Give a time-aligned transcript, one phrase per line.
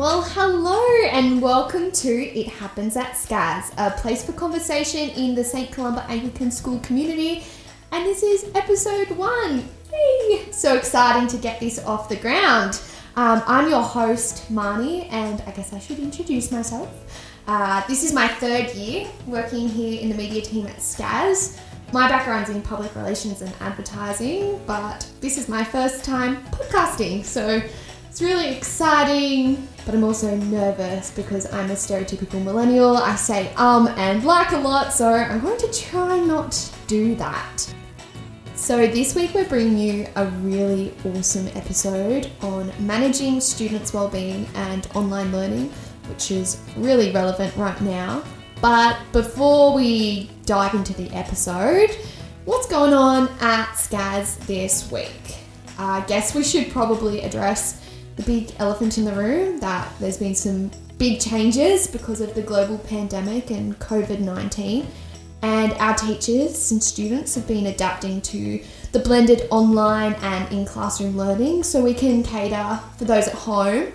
[0.00, 5.44] Well, hello and welcome to It Happens at SCAS, a place for conversation in the
[5.44, 5.70] St.
[5.70, 7.44] Columba Anglican School community.
[7.92, 9.68] And this is episode one.
[9.92, 10.50] Yay!
[10.52, 12.80] So exciting to get this off the ground.
[13.14, 16.88] Um, I'm your host, Marnie, and I guess I should introduce myself.
[17.46, 21.60] Uh, this is my third year working here in the media team at SCAS.
[21.92, 27.60] My background's in public relations and advertising, but this is my first time podcasting, so
[28.10, 32.96] it's really exciting, but I'm also nervous because I'm a stereotypical millennial.
[32.96, 37.14] I say um and like a lot, so I'm going to try not to do
[37.14, 37.72] that.
[38.56, 44.88] So, this week we're bringing you a really awesome episode on managing students' well-being and
[44.96, 45.68] online learning,
[46.08, 48.24] which is really relevant right now.
[48.60, 51.96] But before we dive into the episode,
[52.44, 55.38] what's going on at SCAS this week?
[55.78, 57.79] I guess we should probably address
[58.20, 62.42] the big elephant in the room that there's been some big changes because of the
[62.42, 64.86] global pandemic and COVID 19.
[65.42, 68.62] And our teachers and students have been adapting to
[68.92, 73.90] the blended online and in classroom learning so we can cater for those at home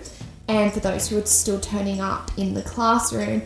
[0.48, 3.42] and for those who are still turning up in the classroom.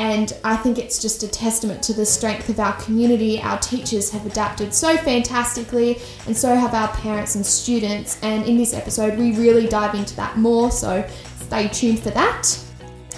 [0.00, 3.38] And I think it's just a testament to the strength of our community.
[3.38, 8.18] Our teachers have adapted so fantastically, and so have our parents and students.
[8.22, 11.06] And in this episode, we really dive into that more, so
[11.40, 12.48] stay tuned for that.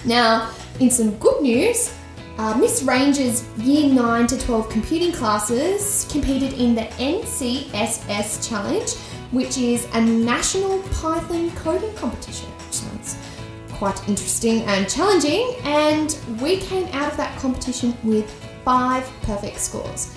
[0.04, 1.94] Now, in some good news,
[2.38, 8.92] uh, Miss Ranger's Year 9 to 12 computing classes competed in the NCSS Challenge,
[9.30, 12.50] which is a national Python coding competition,
[13.78, 15.54] quite interesting and challenging.
[15.64, 18.30] And we came out of that competition with
[18.64, 20.14] five perfect scores.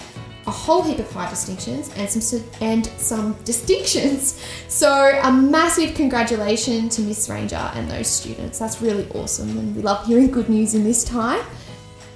[0.47, 4.39] A whole heap of high distinctions and some and some distinctions.
[4.67, 8.59] So a massive congratulations to Miss Ranger and those students.
[8.59, 11.43] That's really awesome, and we love hearing good news in this time.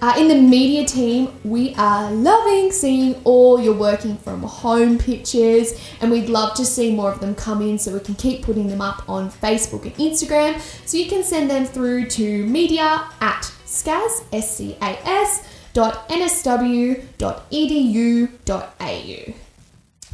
[0.01, 5.73] Uh, in the media team, we are loving seeing all your working from home pictures,
[5.99, 8.69] and we'd love to see more of them come in so we can keep putting
[8.69, 10.57] them up on Facebook and Instagram.
[10.87, 17.03] So you can send them through to media at scas, S-C-A-S, dot nsw.edu.au.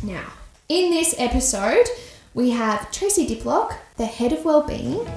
[0.04, 0.34] Now,
[0.68, 1.86] in this episode,
[2.34, 5.08] we have Tracy Diplock, the head of wellbeing,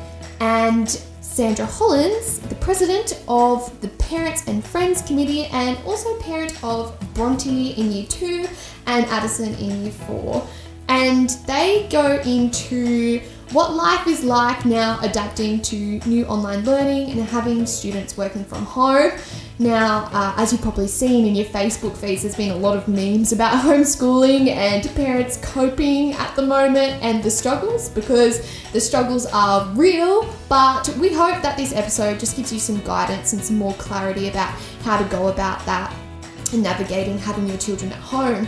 [0.40, 0.88] and
[1.20, 7.70] Sandra Hollins, the president of the Parents and Friends Committee and also parent of Bronte
[7.70, 8.46] in Year 2
[8.84, 10.46] and Addison in Year 4.
[10.90, 15.76] And they go into what life is like now adapting to
[16.06, 19.12] new online learning and having students working from home.
[19.58, 22.86] Now, uh, as you've probably seen in your Facebook feeds, there's been a lot of
[22.88, 29.26] memes about homeschooling and parents coping at the moment and the struggles because the struggles
[29.26, 30.28] are real.
[30.48, 34.28] But we hope that this episode just gives you some guidance and some more clarity
[34.28, 34.50] about
[34.82, 35.94] how to go about that
[36.52, 38.46] and navigating having your children at home.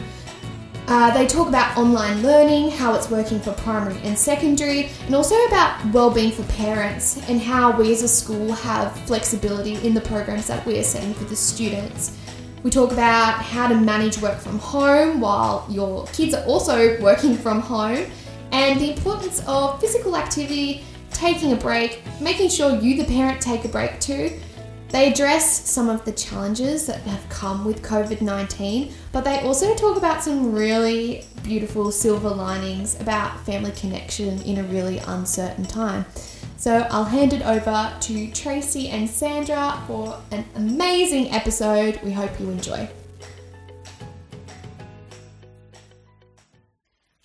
[0.90, 5.36] Uh, they talk about online learning, how it's working for primary and secondary, and also
[5.44, 10.48] about well-being for parents and how we as a school have flexibility in the programs
[10.48, 12.18] that we are setting for the students.
[12.64, 17.36] We talk about how to manage work from home while your kids are also working
[17.36, 18.06] from home,
[18.50, 23.64] and the importance of physical activity, taking a break, making sure you, the parent, take
[23.64, 24.32] a break too,
[24.90, 29.74] they address some of the challenges that have come with COVID 19, but they also
[29.76, 36.04] talk about some really beautiful silver linings about family connection in a really uncertain time.
[36.56, 42.00] So I'll hand it over to Tracy and Sandra for an amazing episode.
[42.02, 42.90] We hope you enjoy.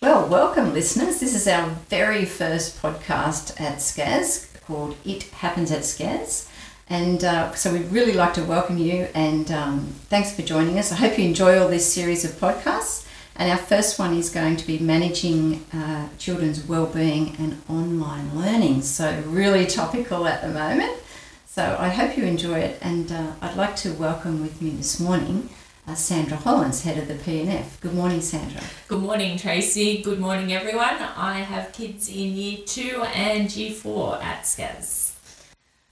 [0.00, 1.18] Well, welcome, listeners.
[1.18, 6.48] This is our very first podcast at SCAS called It Happens at SCAS.
[6.88, 10.92] And uh, so we'd really like to welcome you and um, thanks for joining us.
[10.92, 13.04] I hope you enjoy all this series of podcasts.
[13.34, 18.82] And our first one is going to be managing uh, children's well-being and online learning.
[18.82, 20.96] So really topical at the moment.
[21.44, 22.78] So I hope you enjoy it.
[22.80, 25.50] And uh, I'd like to welcome with me this morning
[25.88, 27.80] uh, Sandra Hollins, head of the PNF.
[27.80, 28.60] Good morning, Sandra.
[28.88, 30.02] Good morning, Tracy.
[30.02, 30.96] Good morning, everyone.
[31.16, 35.05] I have kids in year two and year four at SCAS.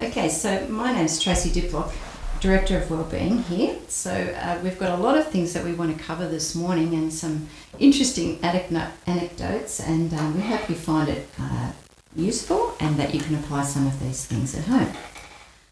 [0.05, 1.91] Okay, so my name is Tracy Diplock,
[2.39, 3.75] Director of Wellbeing here.
[3.89, 6.93] So uh, we've got a lot of things that we want to cover this morning
[6.93, 7.49] and some
[7.79, 11.73] interesting anecdotes, and um, we hope you find it uh,
[12.15, 14.93] useful and that you can apply some of these things at home.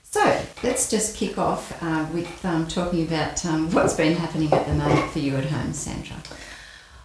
[0.02, 4.67] So let's just kick off uh, with um, talking about um, what's been happening at
[4.67, 6.17] the moment for you at home, Sandra.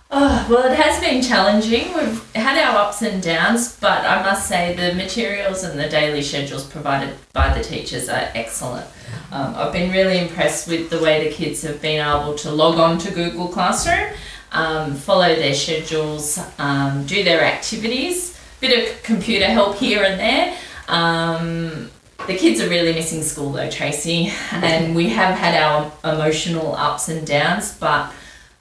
[0.10, 1.94] Oh, well, it has been challenging.
[1.94, 6.22] We've had our ups and downs, but I must say the materials and the daily
[6.22, 8.88] schedules provided by the teachers are excellent.
[9.32, 12.80] Um, I've been really impressed with the way the kids have been able to log
[12.80, 14.14] on to Google Classroom,
[14.54, 20.58] um, follow their schedules, um, do their activities, bit of computer help here and there.
[20.88, 21.92] Um,
[22.28, 27.10] the kids are really missing school though, Tracy, and we have had our emotional ups
[27.10, 28.14] and downs, but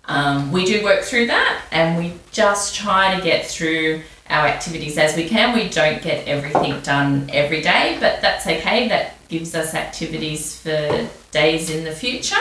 [0.06, 4.98] um, we do work through that and we just try to get through our activities
[4.98, 5.54] as we can.
[5.54, 8.88] We don't get everything done every day, but that's okay.
[8.88, 12.34] That gives us activities for days in the future.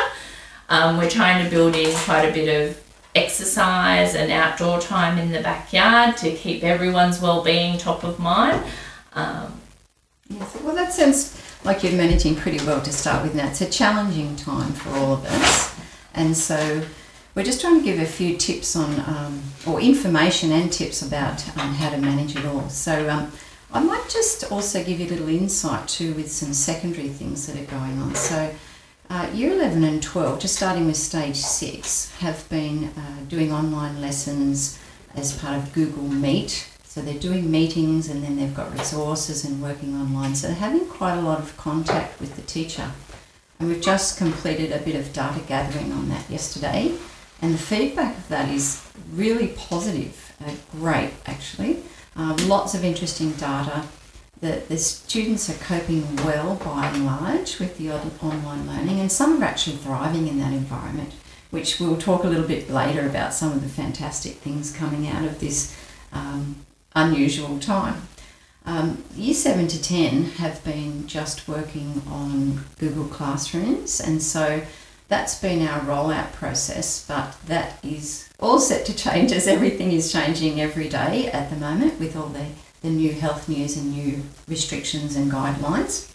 [0.69, 2.81] Um, we're trying to build in quite a bit of
[3.13, 8.63] exercise and outdoor time in the backyard to keep everyone's well-being top of mind.
[9.13, 9.61] Um,
[10.27, 13.47] Yes, well, that sounds like you're managing pretty well to start with now.
[13.47, 15.75] It's a challenging time for all of us,
[16.15, 16.81] and so
[17.35, 21.47] we're just trying to give a few tips on, um, or information and tips about
[21.57, 22.69] um, how to manage it all.
[22.69, 23.31] So um,
[23.71, 27.61] I might just also give you a little insight too with some secondary things that
[27.61, 28.15] are going on.
[28.15, 28.55] So
[29.09, 34.01] uh, year 11 and 12, just starting with stage 6, have been uh, doing online
[34.01, 34.79] lessons
[35.13, 39.61] as part of Google Meet so they're doing meetings and then they've got resources and
[39.61, 40.33] working online.
[40.33, 42.89] So they're having quite a lot of contact with the teacher.
[43.59, 46.93] And we've just completed a bit of data gathering on that yesterday.
[47.45, 48.81] And the feedback of that is
[49.13, 51.83] really positive, uh, great actually.
[52.15, 53.83] Um, lots of interesting data.
[54.41, 59.43] The, the students are coping well by and large with the online learning, and some
[59.43, 61.13] are actually thriving in that environment,
[61.51, 65.23] which we'll talk a little bit later about some of the fantastic things coming out
[65.23, 65.77] of this
[66.13, 66.55] um,
[66.95, 68.07] unusual time.
[68.65, 74.63] Um, year 7 to 10 have been just working on Google Classrooms, and so
[75.07, 80.11] that's been our rollout process, but that is all set to change as everything is
[80.11, 82.47] changing every day at the moment with all the,
[82.81, 86.11] the new health news and new restrictions and guidelines.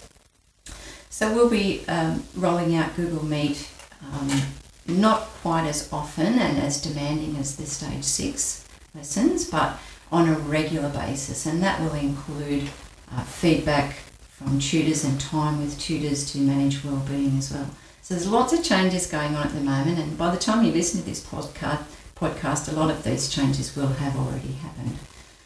[1.08, 3.68] So we'll be um, rolling out Google Meet
[4.12, 4.42] um,
[4.86, 9.78] not quite as often and as demanding as the stage six lessons, but
[10.10, 12.68] on a regular basis, and that will include
[13.12, 13.96] uh, feedback
[14.28, 17.68] from tutors and time with tutors to manage wellbeing as well.
[18.10, 20.72] So there's lots of changes going on at the moment, and by the time you
[20.72, 21.84] listen to this podcast,
[22.16, 24.98] podcast, a lot of these changes will have already happened.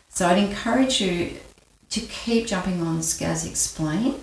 [0.09, 1.41] So I'd encourage you
[1.91, 4.19] to keep jumping on SCAS Explain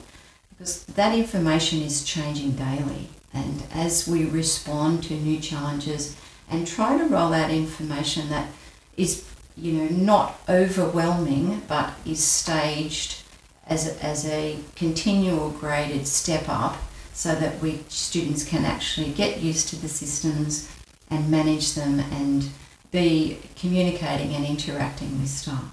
[0.49, 6.15] because that information is changing daily, and as we respond to new challenges
[6.49, 8.49] and try to roll out information that
[8.97, 9.23] is
[9.55, 13.21] you know, not overwhelming, but is staged
[13.67, 16.75] as a, as a continual graded step up
[17.21, 20.67] so that we students can actually get used to the systems
[21.11, 22.49] and manage them and
[22.89, 25.69] be communicating and interacting with staff.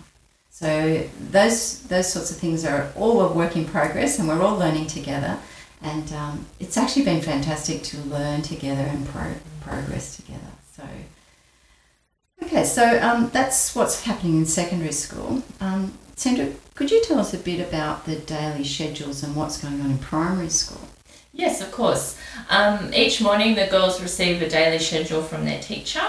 [0.51, 4.59] So those those sorts of things are all a work in progress, and we're all
[4.59, 5.39] learning together.
[5.81, 10.53] And um, it's actually been fantastic to learn together and pro- progress together.
[10.77, 10.85] So
[12.43, 15.43] Okay, so um, that's what's happening in secondary school.
[15.61, 19.81] Um, Sandra, could you tell us a bit about the daily schedules and what's going
[19.81, 20.89] on in primary school?
[21.39, 22.19] Yes, of course.
[22.51, 26.03] Um, each morning, the girls receive a daily schedule from their teacher.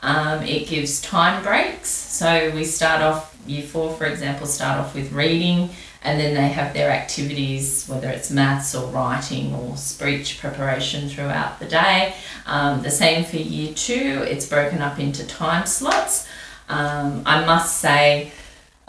[0.00, 1.90] Um, it gives time breaks.
[1.90, 5.68] So we start off, year four, for example, start off with reading
[6.02, 11.60] and then they have their activities, whether it's maths or writing or speech preparation throughout
[11.60, 12.14] the day.
[12.46, 16.26] Um, the same for year two, it's broken up into time slots.
[16.70, 18.32] Um, I must say,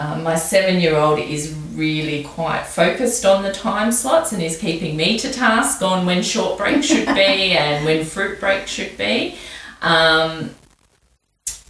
[0.01, 4.57] uh, my seven year old is really quite focused on the time slots and is
[4.57, 7.11] keeping me to task on when short break should be
[7.63, 9.35] and when fruit break should be.
[9.83, 10.49] Um,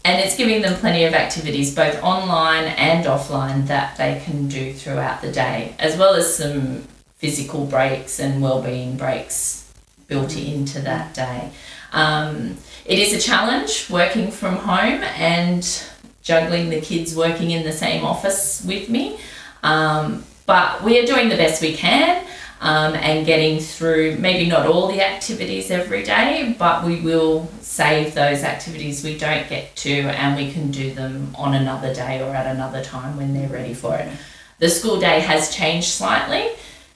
[0.05, 4.73] and it's giving them plenty of activities both online and offline that they can do
[4.73, 6.83] throughout the day as well as some
[7.17, 9.71] physical breaks and well-being breaks
[10.07, 11.51] built into that day
[11.93, 15.83] um, it is a challenge working from home and
[16.21, 19.19] juggling the kids working in the same office with me
[19.63, 22.25] um, but we are doing the best we can
[22.61, 28.13] um, and getting through maybe not all the activities every day, but we will save
[28.13, 32.35] those activities we don't get to and we can do them on another day or
[32.35, 34.11] at another time when they're ready for it.
[34.59, 36.49] The school day has changed slightly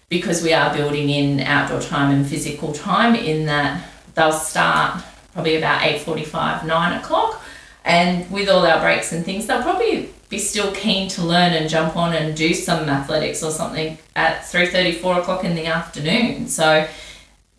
[0.07, 5.03] because we are building in outdoor time and physical time in that they'll start
[5.33, 7.41] probably about 8.45 9 o'clock
[7.85, 11.69] and with all our breaks and things they'll probably be still keen to learn and
[11.69, 16.47] jump on and do some athletics or something at 3.30, 4 o'clock in the afternoon.
[16.47, 16.87] So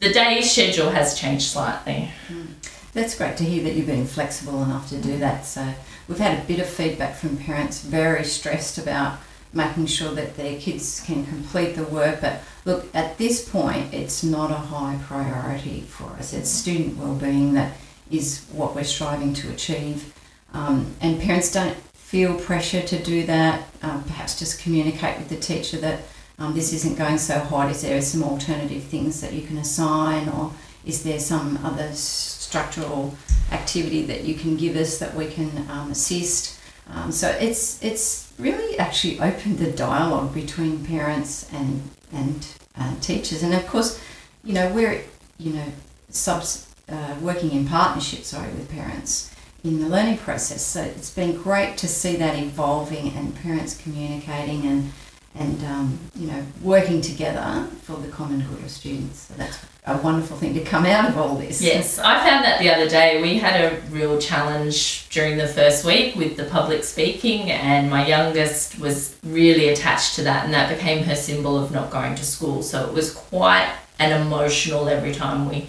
[0.01, 2.11] the day schedule has changed slightly.
[2.29, 2.49] Mm.
[2.93, 5.45] That's great to hear that you've been flexible enough to do that.
[5.45, 5.75] So
[6.09, 9.19] we've had a bit of feedback from parents very stressed about
[9.53, 12.21] making sure that their kids can complete the work.
[12.21, 16.33] But look, at this point, it's not a high priority for us.
[16.33, 17.77] It's student well-being that
[18.11, 20.13] is what we're striving to achieve.
[20.57, 23.69] Um, and parents don't feel pressure to do that.
[23.83, 26.01] Um, perhaps just communicate with the teacher that
[26.39, 27.71] um, this isn't going so hard.
[27.71, 30.53] Is there some alternative things that you can assign, or
[30.87, 33.15] is there some other structural
[33.53, 36.59] activity that you can give us that we can um, assist?
[36.89, 41.83] Um, so it's it's really actually opened the dialogue between parents and
[42.13, 42.47] and
[42.79, 44.01] uh, teachers, and of course,
[44.43, 45.03] you know we're
[45.37, 45.67] you know
[46.09, 49.36] subs uh, working in partnership, sorry, with parents
[49.67, 50.65] in the learning process.
[50.65, 54.93] So it's been great to see that evolving and parents communicating and
[55.39, 59.19] and um, you know working together for the common good of students.
[59.19, 61.61] So that's a wonderful thing to come out of all this.
[61.61, 63.21] Yes, I found that the other day.
[63.21, 68.07] We had a real challenge during the first week with the public speaking, and my
[68.07, 72.25] youngest was really attached to that, and that became her symbol of not going to
[72.25, 72.63] school.
[72.63, 75.67] So it was quite an emotional every time we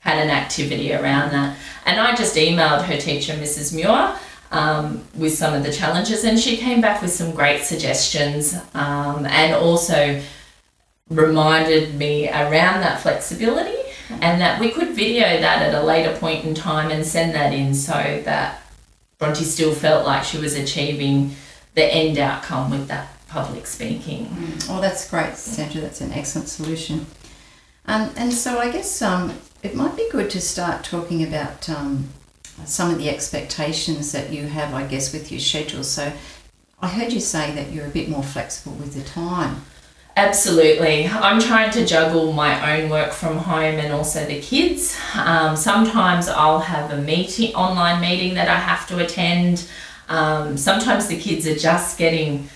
[0.00, 1.56] had an activity around that.
[1.86, 3.74] And I just emailed her teacher, Mrs.
[3.74, 4.16] Muir,
[4.50, 9.24] um, with some of the challenges, and she came back with some great suggestions um,
[9.26, 10.20] and also
[11.08, 13.76] reminded me around that flexibility
[14.20, 17.52] and that we could video that at a later point in time and send that
[17.52, 17.92] in so
[18.24, 18.62] that
[19.18, 21.34] Bronte still felt like she was achieving
[21.74, 24.26] the end outcome with that public speaking.
[24.26, 24.66] Mm.
[24.70, 25.80] Oh, that's great, Sandra.
[25.80, 27.06] That's an excellent solution.
[27.86, 32.08] Um, and so I guess um, it might be good to start talking about um,
[32.64, 35.82] some of the expectations that you have, I guess, with your schedule.
[35.82, 36.12] So
[36.80, 39.62] I heard you say that you're a bit more flexible with the time.
[40.16, 41.06] Absolutely.
[41.06, 44.98] I'm trying to juggle my own work from home and also the kids.
[45.14, 49.68] Um, sometimes I'll have a meeting, online meeting that I have to attend.
[50.08, 52.48] Um, sometimes the kids are just getting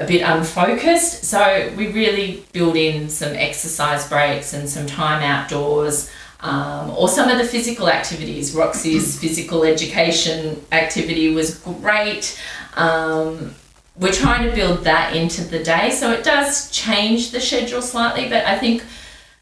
[0.00, 1.24] a bit unfocused.
[1.24, 6.10] So we really build in some exercise breaks and some time outdoors.
[6.42, 8.54] Um, or some of the physical activities.
[8.54, 12.40] Roxy's physical education activity was great.
[12.76, 13.54] Um,
[13.96, 15.90] we're trying to build that into the day.
[15.90, 18.82] So it does change the schedule slightly, but I think,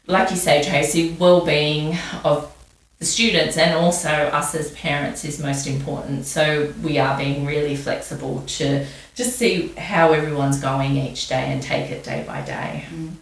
[0.07, 2.53] like you say, Tracy, well-being of
[2.99, 6.25] the students and also us as parents is most important.
[6.25, 11.63] So we are being really flexible to just see how everyone's going each day and
[11.63, 12.85] take it day by day.
[12.93, 13.13] Mm.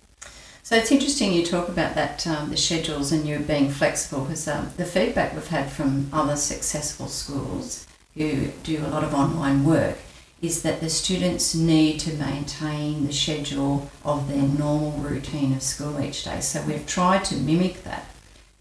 [0.64, 4.48] So it's interesting you talk about that um, the schedules and you being flexible because
[4.48, 9.64] um, the feedback we've had from other successful schools who do a lot of online
[9.64, 9.98] work
[10.42, 16.02] is that the students need to maintain the schedule of their normal routine of school
[16.02, 16.42] each day.
[16.42, 18.06] So we've tried to mimic that.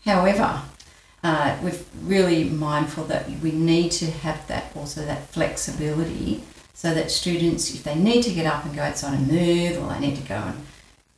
[0.05, 0.63] However,
[1.27, 6.41] uh, we're really mindful that we need to have that also that flexibility
[6.73, 9.89] so that students, if they need to get up and go outside and move, or
[9.89, 10.65] they need to go and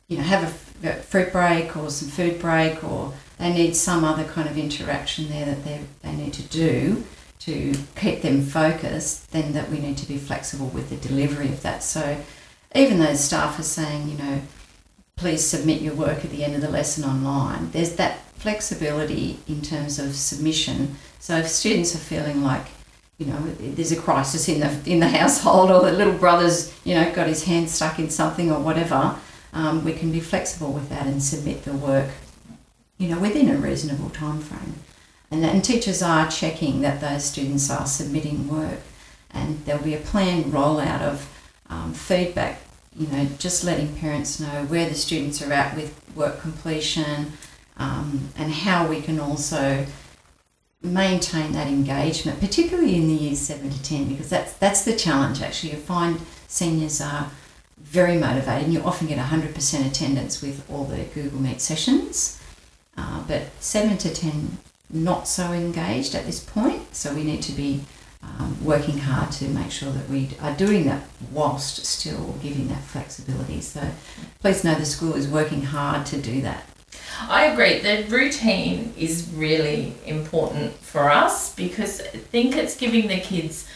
[0.07, 0.43] you know have
[0.83, 5.29] a fruit break or some food break, or they need some other kind of interaction
[5.29, 7.03] there that they they need to do,
[7.39, 11.61] to keep them focused, then that we need to be flexible with the delivery of
[11.61, 11.83] that.
[11.83, 12.17] So
[12.73, 14.41] even though staff are saying, you know,
[15.17, 19.61] please submit your work at the end of the lesson online, there's that flexibility in
[19.61, 20.95] terms of submission.
[21.19, 22.65] So if students are feeling like,
[23.17, 26.95] you know, there's a crisis in the in the household, or the little brother's, you
[26.95, 29.15] know, got his hand stuck in something or whatever,
[29.51, 32.09] um, we can be flexible with that and submit the work,
[32.97, 34.75] you know, within a reasonable time frame.
[35.31, 38.79] And, teachers are checking that those students are submitting work,
[39.31, 41.27] and there'll be a planned rollout of
[41.69, 42.61] um, feedback.
[42.97, 47.33] You know, just letting parents know where the students are at with work completion,
[47.79, 49.85] um, and how we can also
[50.81, 55.41] maintain that engagement, particularly in the years seven to ten, because that's that's the challenge.
[55.41, 57.31] Actually, you find seniors are
[57.77, 62.41] very motivated, and you often get hundred percent attendance with all the Google Meet sessions,
[62.97, 64.57] uh, but seven to ten
[64.91, 66.95] not so engaged at this point.
[66.95, 67.81] So we need to be
[68.23, 72.83] um, working hard to make sure that we are doing that whilst still giving that
[72.83, 73.61] flexibility.
[73.61, 73.81] So
[74.41, 76.63] please know the school is working hard to do that.
[77.21, 77.79] I agree.
[77.79, 83.67] The routine is really important for us because I think it's giving the kids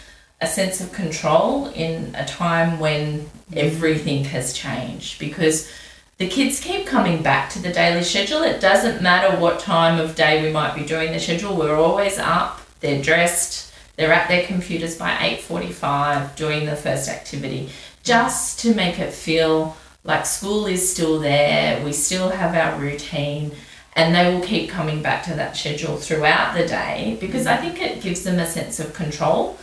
[0.42, 5.72] a sense of control in a time when everything has changed because
[6.18, 8.44] the kids keep coming back to the daily schedule.
[8.44, 11.56] It doesn't matter what time of day we might be doing the schedule.
[11.56, 12.62] We're always up.
[12.82, 13.74] They're dressed.
[13.96, 17.70] They're at their computers by 8:45 doing the first activity
[18.04, 21.84] just to make it feel like school is still there.
[21.84, 23.52] We still have our routine
[23.96, 27.82] and they will keep coming back to that schedule throughout the day because I think
[27.82, 29.58] it gives them a sense of control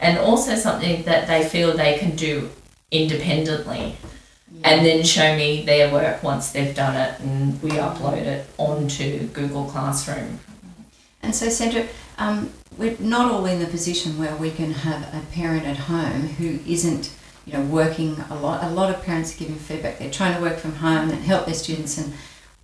[0.00, 2.50] and also something that they feel they can do
[2.90, 3.96] independently
[4.62, 9.26] and then show me their work once they've done it and we upload it onto
[9.28, 10.40] Google Classroom.
[11.22, 11.86] And so, Sandra,
[12.18, 16.22] um, we're not all in the position where we can have a parent at home
[16.22, 17.10] who isn't,
[17.46, 18.64] you know, working a lot.
[18.64, 19.98] A lot of parents are giving feedback.
[19.98, 21.98] They're trying to work from home and help their students.
[21.98, 22.12] And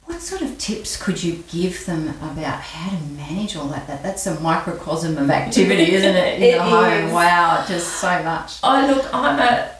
[0.05, 3.87] what sort of tips could you give them about how to manage all that?
[3.87, 6.37] that that's a microcosm of activity, isn't it?
[6.37, 6.93] In It the home.
[6.93, 7.13] is.
[7.13, 8.59] Wow, just so much.
[8.63, 9.71] Oh, look, I'm a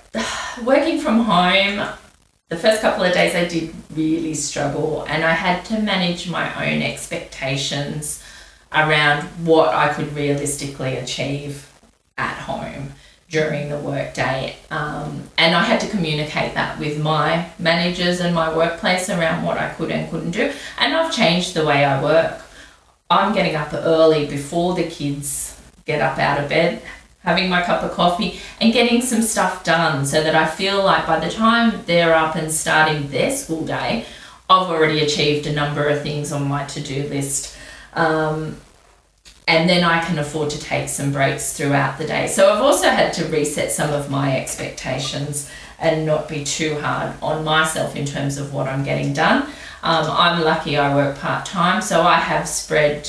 [0.65, 1.89] working from home.
[2.49, 6.47] The first couple of days I did really struggle, and I had to manage my
[6.67, 8.23] own expectations
[8.73, 11.69] around what I could realistically achieve
[12.19, 12.93] at home
[13.31, 14.57] during the workday.
[14.71, 19.57] Um, and I had to communicate that with my managers and my workplace around what
[19.57, 20.53] I could and couldn't do.
[20.79, 22.43] And I've changed the way I work.
[23.09, 26.83] I'm getting up early before the kids get up out of bed,
[27.23, 31.07] having my cup of coffee, and getting some stuff done so that I feel like
[31.07, 34.07] by the time they're up and starting their school day,
[34.49, 37.57] I've already achieved a number of things on my to do list.
[37.95, 38.57] Um,
[39.49, 42.27] and then I can afford to take some breaks throughout the day.
[42.27, 47.15] So I've also had to reset some of my expectations and not be too hard
[47.23, 49.43] on myself in terms of what I'm getting done.
[49.83, 53.09] Um, I'm lucky I work part time, so I have spread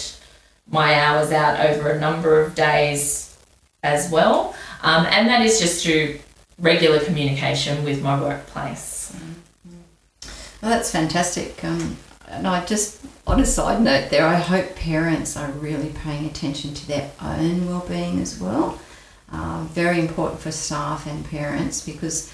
[0.70, 3.38] my hours out over a number of days
[3.84, 4.56] as well.
[4.84, 6.20] Um, and that is just through
[6.58, 9.14] regular communication with my workplace.
[10.62, 11.64] Well, that's fantastic.
[11.64, 11.98] Um,
[12.28, 16.74] and I just, on a side note there, I hope parents are really paying attention
[16.74, 18.78] to their own well-being as well.
[19.32, 22.30] Uh, very important for staff and parents because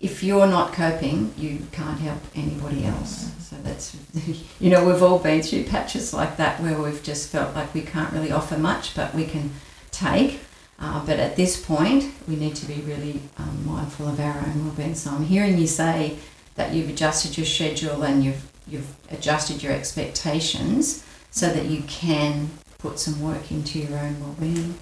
[0.00, 3.30] if you're not coping, you can't help anybody else.
[3.40, 3.94] So that's,
[4.58, 7.82] you know, we've all been through patches like that where we've just felt like we
[7.82, 9.50] can't really offer much, but we can
[9.90, 10.40] take.
[10.80, 14.64] Uh, but at this point, we need to be really um, mindful of our own
[14.64, 14.94] well-being.
[14.94, 16.16] So I'm hearing you say
[16.54, 22.50] that you've adjusted your schedule and you've you've adjusted your expectations so that you can
[22.78, 24.74] put some work into your own well-being.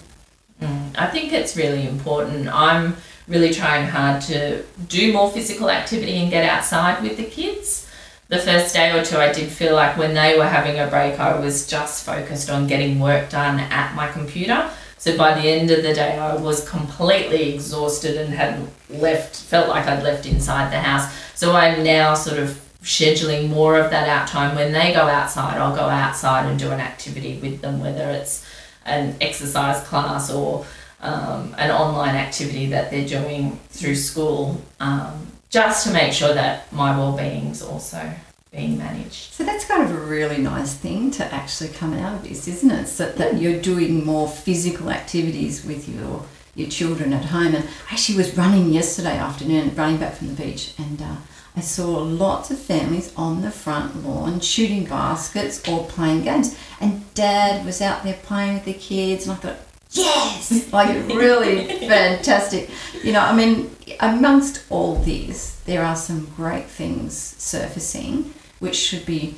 [0.61, 2.47] Mm, I think it's really important.
[2.47, 2.95] I'm
[3.27, 7.87] really trying hard to do more physical activity and get outside with the kids.
[8.29, 11.19] The first day or two, I did feel like when they were having a break,
[11.19, 14.69] I was just focused on getting work done at my computer.
[14.97, 19.69] So by the end of the day, I was completely exhausted and hadn't left, felt
[19.69, 21.13] like I'd left inside the house.
[21.35, 24.55] So I'm now sort of scheduling more of that out time.
[24.55, 28.45] When they go outside, I'll go outside and do an activity with them, whether it's
[28.85, 30.65] an exercise class or
[31.01, 36.71] um, an online activity that they're doing through school, um, just to make sure that
[36.73, 38.11] my well-being's also
[38.51, 39.33] being managed.
[39.33, 42.71] So that's kind of a really nice thing to actually come out of this, isn't
[42.71, 42.87] it?
[42.87, 47.53] So that you're doing more physical activities with your your children at home.
[47.53, 51.17] And I actually was running yesterday afternoon, running back from the beach, and uh,
[51.57, 56.55] I saw lots of families on the front lawn shooting baskets or playing games.
[56.79, 59.57] And Dad was out there playing with the kids, and I thought,
[59.89, 62.69] yes, like really fantastic.
[63.03, 69.07] You know, I mean, amongst all this, there are some great things surfacing, which should
[69.07, 69.33] be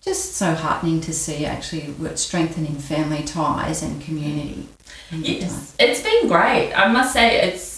[0.00, 4.68] just so heartening to see actually what strengthening family ties and community.
[5.10, 6.72] It's, it's been great.
[6.74, 7.75] I must say, it's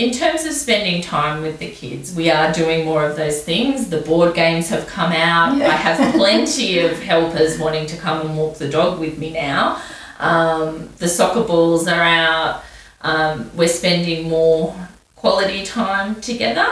[0.00, 3.90] in terms of spending time with the kids, we are doing more of those things.
[3.90, 5.58] The board games have come out.
[5.58, 5.66] Yeah.
[5.66, 9.82] I have plenty of helpers wanting to come and walk the dog with me now.
[10.18, 12.64] Um, the soccer balls are out.
[13.02, 14.74] Um, we're spending more
[15.16, 16.66] quality time together.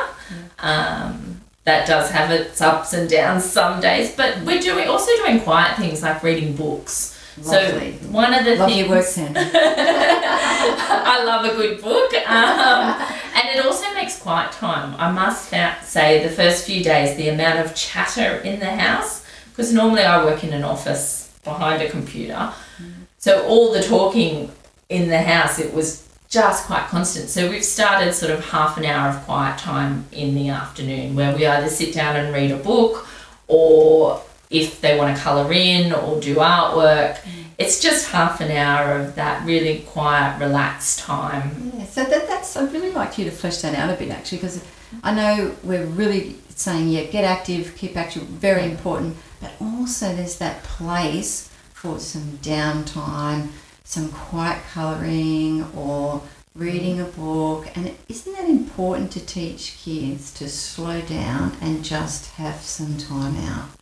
[0.61, 5.41] Um, that does have its ups and downs some days, but we're doing also doing
[5.41, 7.18] quiet things like reading books.
[7.43, 7.99] Lovely.
[7.99, 9.43] So one of the Love things your work, Sandra.
[9.55, 12.13] I love a good book.
[12.15, 12.95] Um,
[13.35, 14.95] and it also makes quiet time.
[14.99, 19.73] I must say, the first few days, the amount of chatter in the house, because
[19.73, 22.53] normally I work in an office behind a computer.
[23.19, 24.51] So all the talking
[24.89, 27.29] in the house, it was just quite constant.
[27.29, 31.35] So we've started sort of half an hour of quiet time in the afternoon where
[31.35, 33.07] we either sit down and read a book
[33.47, 37.17] or if they want to colour in or do artwork.
[37.17, 37.45] Mm.
[37.59, 41.73] It's just half an hour of that really quiet, relaxed time.
[41.77, 44.39] Yeah, so that, that's I'd really like you to flesh that out a bit actually
[44.39, 44.65] because
[45.03, 49.17] I know we're really saying yeah get active keep active very important.
[49.41, 53.49] But also there's that place for some downtime
[53.89, 56.21] some quiet colouring or
[56.55, 57.09] reading mm.
[57.09, 57.75] a book.
[57.75, 63.37] And isn't that important to teach kids to slow down and just have some time
[63.47, 63.78] out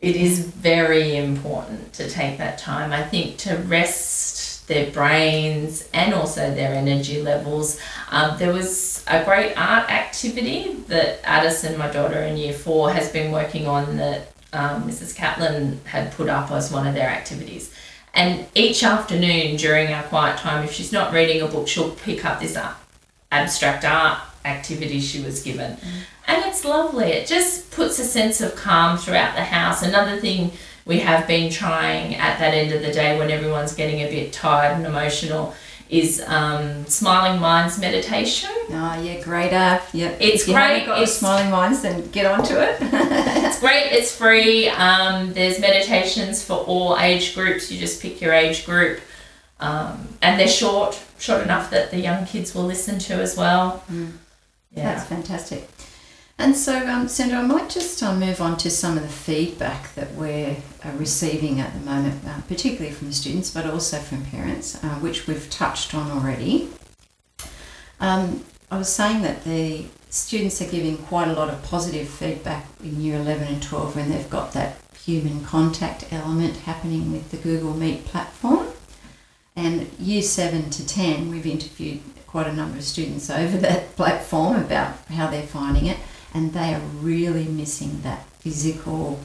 [0.00, 2.92] it is very important to take that time.
[2.92, 7.78] I think to rest their brains and also their energy levels.
[8.10, 13.10] Um, there was a great art activity that Addison, my daughter in year four, has
[13.10, 15.14] been working on that um, Mrs.
[15.14, 17.74] Catlin had put up as one of their activities.
[18.14, 22.24] And each afternoon during our quiet time, if she's not reading a book, she'll pick
[22.24, 22.56] up this
[23.32, 25.76] abstract art activity she was given.
[25.76, 26.02] Mm.
[26.30, 27.06] And it's lovely.
[27.06, 29.82] It just puts a sense of calm throughout the house.
[29.82, 30.52] Another thing
[30.84, 34.32] we have been trying at that end of the day when everyone's getting a bit
[34.32, 35.54] tired and emotional
[35.88, 38.50] is um, Smiling Minds meditation.
[38.70, 39.88] Oh yeah, great app.
[39.92, 40.18] Yep.
[40.20, 40.86] It's if you great.
[40.86, 42.78] Got it's Smiling Minds, then get onto it.
[42.80, 43.88] it's great.
[43.90, 44.68] It's free.
[44.68, 47.72] Um, there's meditations for all age groups.
[47.72, 49.00] You just pick your age group,
[49.58, 53.82] um, and they're short, short enough that the young kids will listen to as well.
[53.90, 54.12] Mm.
[54.72, 54.94] Yeah.
[54.94, 55.68] That's fantastic.
[56.40, 59.94] And so, um, Sandra, I might just uh, move on to some of the feedback
[59.94, 64.24] that we're uh, receiving at the moment, uh, particularly from the students, but also from
[64.24, 66.70] parents, uh, which we've touched on already.
[68.00, 72.64] Um, I was saying that the students are giving quite a lot of positive feedback
[72.82, 77.36] in year 11 and 12 when they've got that human contact element happening with the
[77.36, 78.68] Google Meet platform.
[79.54, 84.56] And year 7 to 10, we've interviewed quite a number of students over that platform
[84.56, 85.98] about how they're finding it,
[86.34, 89.20] and they are really missing that physical,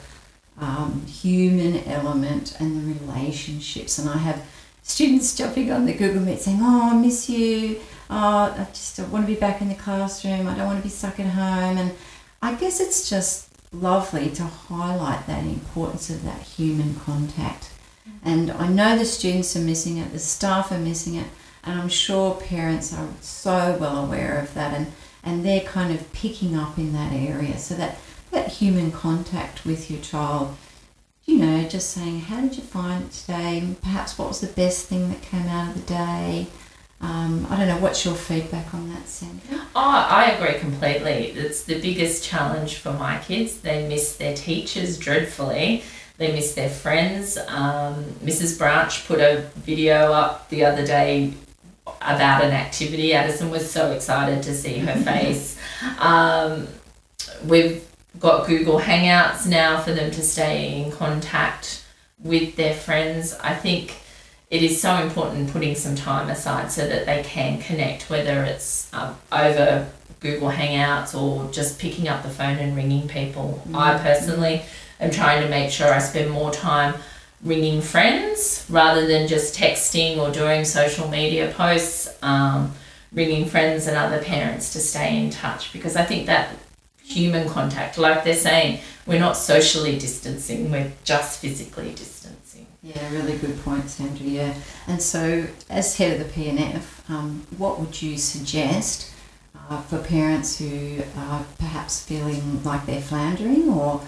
[0.59, 3.97] um, human element and the relationships.
[3.97, 4.45] And I have
[4.83, 7.79] students jumping on the Google Meet saying, "Oh, I miss you.
[8.09, 10.47] Oh, I just want to be back in the classroom.
[10.47, 11.91] I don't want to be stuck at home." And
[12.41, 17.69] I guess it's just lovely to highlight that importance of that human contact.
[18.23, 21.27] And I know the students are missing it, the staff are missing it,
[21.63, 24.87] and I'm sure parents are so well aware of that and,
[25.25, 27.57] and they're kind of picking up in that area.
[27.57, 27.97] So that,
[28.31, 30.55] that human contact with your child,
[31.25, 33.75] you know, just saying, how did you find it today?
[33.81, 36.47] Perhaps what was the best thing that came out of the day?
[37.01, 39.65] Um, I don't know, what's your feedback on that, Sandra?
[39.75, 41.31] Oh, I agree completely.
[41.31, 43.59] It's the biggest challenge for my kids.
[43.59, 45.83] They miss their teachers dreadfully.
[46.17, 47.38] They miss their friends.
[47.47, 48.57] Um, Mrs.
[48.57, 51.33] Branch put a video up the other day
[52.01, 53.13] about an activity.
[53.13, 55.59] Addison was so excited to see her face.
[55.99, 56.67] Um,
[57.45, 57.87] we've
[58.19, 61.83] got Google Hangouts now for them to stay in contact
[62.19, 63.33] with their friends.
[63.41, 63.97] I think
[64.49, 68.93] it is so important putting some time aside so that they can connect, whether it's
[68.93, 73.61] um, over Google Hangouts or just picking up the phone and ringing people.
[73.63, 73.75] Mm-hmm.
[73.75, 74.63] I personally
[74.99, 76.95] am trying to make sure I spend more time
[77.45, 82.73] ringing friends rather than just texting or doing social media posts, um,
[83.13, 86.49] ringing friends and other parents to stay in touch because I think that
[87.03, 92.65] human contact, like they're saying, we're not socially distancing, we're just physically distancing.
[92.81, 94.25] Yeah, really good point, Sandra.
[94.25, 94.53] Yeah,
[94.88, 99.12] and so as head of the PNF, um, what would you suggest
[99.69, 104.01] uh, for parents who are perhaps feeling like they're floundering or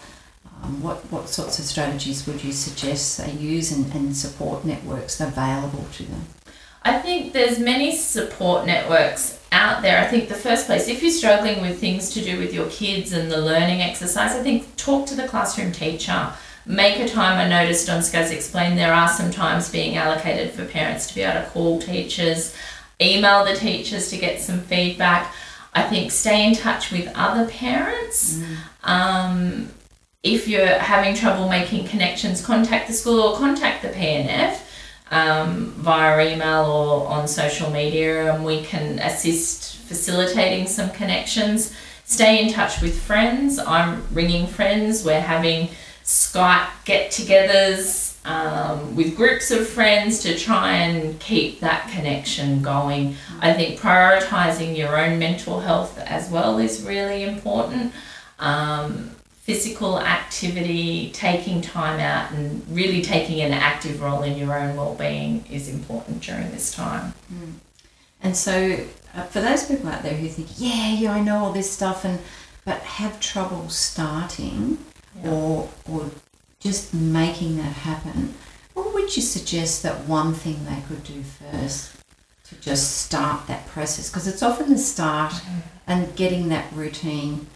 [0.64, 5.20] um, what, what sorts of strategies would you suggest they use and, and support networks
[5.20, 6.26] available to them?
[6.84, 10.00] I think there's many support networks out there.
[10.00, 13.12] I think the first place, if you're struggling with things to do with your kids
[13.12, 16.32] and the learning exercise, I think talk to the classroom teacher.
[16.66, 17.40] Make a time.
[17.40, 21.22] I noticed on SCAS Explain there are some times being allocated for parents to be
[21.22, 22.56] able to call teachers,
[23.02, 25.34] email the teachers to get some feedback.
[25.74, 28.40] I think stay in touch with other parents.
[28.40, 28.58] Mm.
[28.84, 29.70] Um,
[30.34, 34.62] if you're having trouble making connections, contact the school or contact the PNF
[35.12, 41.74] um, via email or on social media, and we can assist facilitating some connections.
[42.06, 43.60] Stay in touch with friends.
[43.60, 45.04] I'm ringing friends.
[45.04, 45.70] We're having
[46.04, 53.16] Skype get togethers um, with groups of friends to try and keep that connection going.
[53.42, 57.94] I think prioritizing your own mental health as well is really important.
[58.40, 59.12] Um,
[59.48, 65.46] physical activity, taking time out, and really taking an active role in your own well-being
[65.50, 67.14] is important during this time.
[67.34, 67.54] Mm.
[68.22, 68.78] And so,
[69.16, 72.04] uh, for those people out there who think, "Yeah, yeah, I know all this stuff,"
[72.04, 72.20] and
[72.66, 74.80] but have trouble starting
[75.24, 75.32] yeah.
[75.32, 76.12] or or
[76.60, 78.34] just making that happen,
[78.74, 81.92] what would you suggest that one thing they could do first
[82.50, 84.10] to just start that process?
[84.10, 85.60] Because it's often the start mm-hmm.
[85.88, 87.48] and getting that routine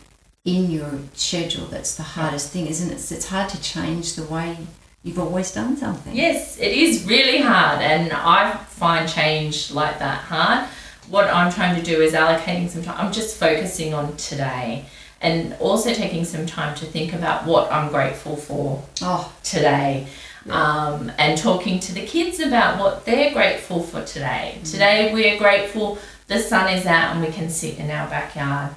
[0.43, 3.11] in your schedule that's the hardest thing, isn't it?
[3.11, 4.57] It's hard to change the way
[5.03, 6.15] you've always done something.
[6.15, 10.67] Yes, it is really hard, and I find change like that hard.
[11.09, 12.95] What I'm trying to do is allocating some time.
[12.97, 14.85] I'm just focusing on today
[15.19, 20.07] and also taking some time to think about what I'm grateful for Oh, today.
[20.49, 24.57] Um, and talking to the kids about what they're grateful for today.
[24.63, 28.71] Today we're grateful the sun is out and we can sit in our backyard.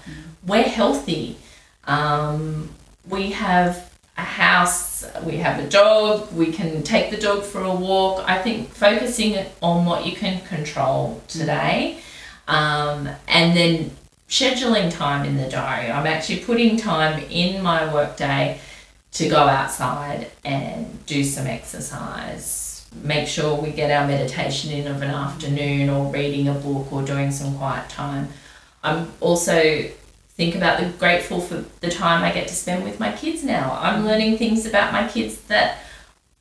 [0.47, 1.39] We're healthy.
[1.87, 2.71] Um,
[3.09, 7.75] we have a house, we have a dog, we can take the dog for a
[7.75, 8.25] walk.
[8.29, 11.99] I think focusing on what you can control today
[12.47, 13.91] um, and then
[14.29, 15.91] scheduling time in the diary.
[15.91, 18.61] I'm actually putting time in my workday
[19.13, 22.89] to go outside and do some exercise.
[23.03, 27.03] Make sure we get our meditation in of an afternoon or reading a book or
[27.03, 28.29] doing some quiet time.
[28.83, 29.89] I'm also
[30.35, 33.79] think about the grateful for the time I get to spend with my kids now.
[33.81, 34.07] I'm mm.
[34.07, 35.79] learning things about my kids that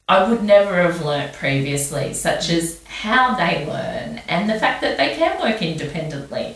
[0.10, 4.98] I would never have learnt previously, such as how they learn and the fact that
[4.98, 6.56] they can work independently.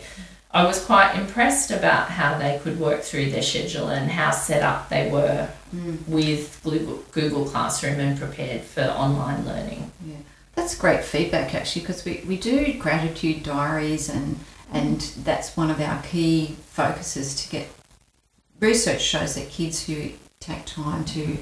[0.50, 4.62] I was quite impressed about how they could work through their schedule and how set
[4.62, 6.08] up they were mm.
[6.08, 9.92] with Google, Google Classroom and prepared for online learning.
[10.06, 10.16] Yeah,
[10.54, 14.40] That's great feedback actually because we, we do gratitude diaries and
[14.72, 17.68] and that's one of our key focuses to get
[18.60, 21.38] research shows that kids who take time to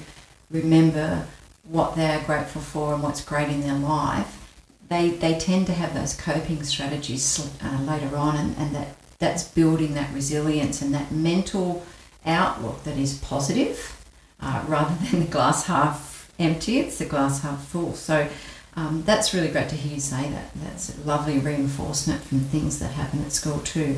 [0.51, 1.27] remember
[1.65, 4.43] what they're grateful for and what's great in their life
[4.89, 9.45] they, they tend to have those coping strategies uh, later on and, and that that's
[9.49, 11.85] building that resilience and that mental
[12.25, 14.05] outlook that is positive
[14.41, 17.95] uh, rather than the glass half empty it's the glass half full.
[17.95, 18.29] So
[18.77, 20.51] um, that's really great to hear you say that.
[20.55, 23.97] That's lovely reinforcement from things that happen at school too.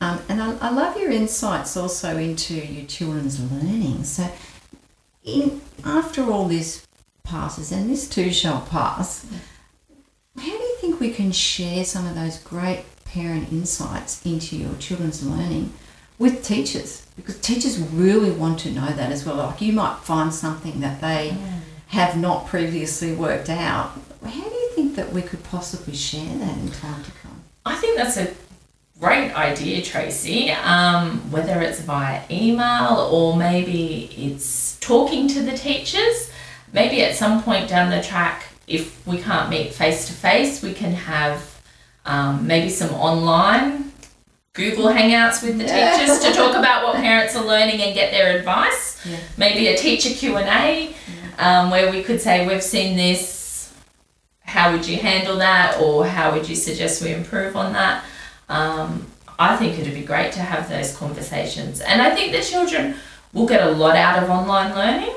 [0.00, 4.02] Um, and I, I love your insights also into your children's learning.
[4.04, 4.28] So,
[5.24, 6.86] in, after all this
[7.22, 9.24] passes, and this too shall pass,
[10.36, 14.74] how do you think we can share some of those great parent insights into your
[14.78, 15.72] children's learning
[16.18, 17.06] with teachers?
[17.16, 19.36] Because teachers really want to know that as well.
[19.36, 21.36] Like you might find something that they
[21.88, 23.92] have not previously worked out.
[24.24, 27.42] How do you think that we could possibly share that in time to come?
[27.64, 28.32] I think that's a
[29.00, 30.50] great idea, Tracy.
[30.50, 36.30] Um, whether it's via email or maybe it's talking to the teachers.
[36.72, 40.74] Maybe at some point down the track, if we can't meet face to face, we
[40.74, 41.60] can have
[42.04, 43.92] um, maybe some online
[44.52, 48.36] Google Hangouts with the teachers to talk about what parents are learning and get their
[48.36, 49.00] advice.
[49.06, 49.16] Yeah.
[49.36, 50.94] Maybe a teacher Q and A,
[51.38, 53.72] um, where we could say we've seen this.
[54.40, 58.04] How would you handle that, or how would you suggest we improve on that?
[58.48, 59.06] Um,
[59.38, 62.94] I think it'd be great to have those conversations, and I think the children
[63.32, 65.14] will get a lot out of online learning,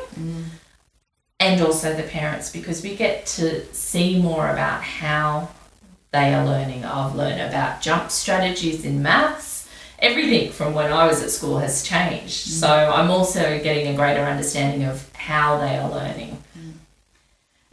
[1.39, 5.49] and also the parents because we get to see more about how
[6.12, 6.84] they are learning.
[6.84, 9.61] I've learned about jump strategies in maths.
[10.01, 12.47] Everything from when I was at school has changed.
[12.47, 16.41] So I'm also getting a greater understanding of how they are learning.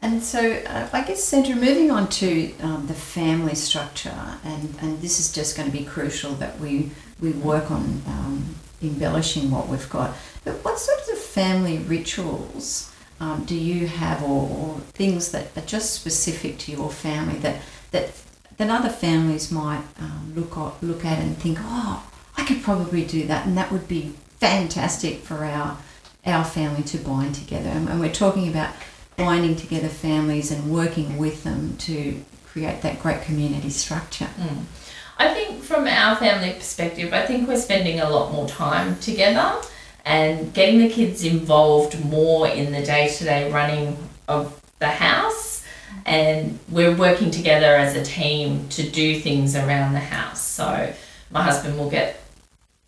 [0.01, 5.01] And so, uh, I guess, Sandra, moving on to um, the family structure, and, and
[5.03, 9.67] this is just going to be crucial that we, we work on um, embellishing what
[9.69, 10.15] we've got.
[10.45, 15.67] But what sorts of family rituals um, do you have, or, or things that are
[15.67, 17.61] just specific to your family that,
[17.91, 18.13] that,
[18.57, 22.08] that other families might um, look, at, look at and think, oh,
[22.39, 25.77] I could probably do that, and that would be fantastic for our,
[26.25, 27.69] our family to bind together?
[27.69, 28.73] And, we're talking about
[29.17, 34.29] binding together families and working with them to create that great community structure.
[34.39, 34.63] Mm.
[35.19, 39.61] I think from our family perspective, I think we're spending a lot more time together
[40.05, 43.97] and getting the kids involved more in the day to day running
[44.29, 45.65] of the house.
[46.07, 50.41] And we're working together as a team to do things around the house.
[50.41, 50.95] So
[51.33, 52.21] my husband will get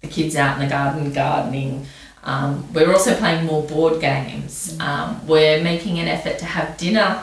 [0.01, 1.87] the kids out in the garden gardening.
[2.23, 4.77] Um, we're also playing more board games.
[4.81, 7.23] Um, we're making an effort to have dinner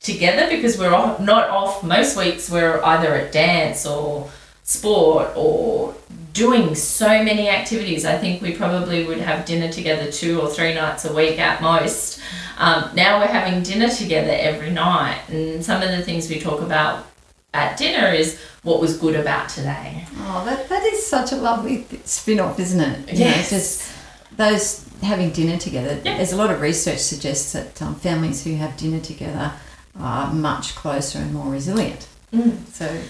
[0.00, 2.50] together because we're off, not off most weeks.
[2.50, 4.30] We're either at dance or
[4.62, 5.94] sport or
[6.32, 8.04] doing so many activities.
[8.04, 11.60] I think we probably would have dinner together two or three nights a week at
[11.60, 12.20] most.
[12.58, 16.60] Um, now we're having dinner together every night, and some of the things we talk
[16.60, 17.06] about
[17.54, 20.04] at dinner is what was good about today.
[20.18, 23.12] Oh, that, that is such a lovely spin off, isn't it?
[23.14, 23.90] You know, just
[24.36, 26.00] those having dinner together.
[26.04, 26.16] Yeah.
[26.16, 29.52] There's a lot of research suggests that um, families who have dinner together
[29.98, 32.06] are much closer and more resilient.
[32.32, 32.66] Mm.
[32.66, 33.00] So,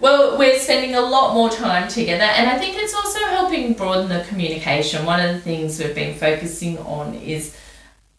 [0.00, 4.08] Well, we're spending a lot more time together, and I think it's also helping broaden
[4.08, 5.04] the communication.
[5.04, 7.56] One of the things we've been focusing on is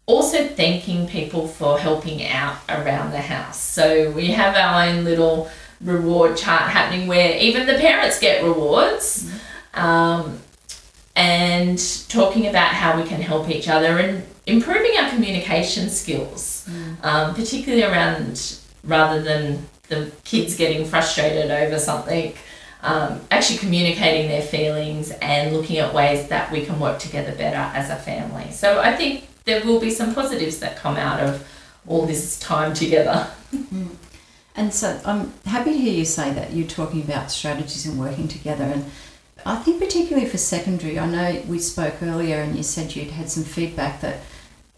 [0.06, 3.60] also thanking people for helping out around the house.
[3.60, 5.50] So we have our own little
[5.84, 9.32] reward chart happening where even the parents get rewards.
[9.74, 10.40] Um,
[11.16, 11.78] and
[12.10, 16.68] talking about how we can help each other and improving our communication skills,
[17.04, 22.34] um, particularly around rather than the kids getting frustrated over something.
[22.82, 27.56] Um, actually communicating their feelings and looking at ways that we can work together better
[27.56, 28.52] as a family.
[28.52, 31.48] So I think there will be some positives that come out of
[31.88, 33.28] all this time together.
[34.56, 38.28] And so I'm happy to hear you say that you're talking about strategies and working
[38.28, 38.64] together.
[38.66, 38.86] And
[39.46, 43.30] I think, particularly for secondary, I know we spoke earlier and you said you'd had
[43.30, 44.20] some feedback that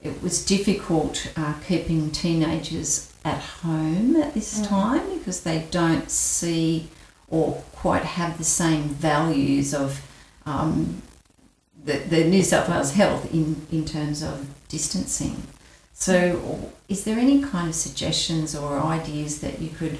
[0.01, 4.67] it was difficult uh, keeping teenagers at home at this Mm.
[4.67, 6.87] time because they don't see
[7.27, 10.01] or quite have the same values of
[10.45, 11.01] um,
[11.83, 15.41] the, the New South Wales Health in, in terms of distancing.
[15.93, 19.97] So, is there any kind of suggestions or ideas that you could